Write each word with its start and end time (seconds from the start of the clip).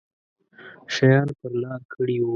شیان 0.93 1.27
پر 1.39 1.51
لار 1.61 1.81
کړي 1.93 2.17
وو. 2.19 2.29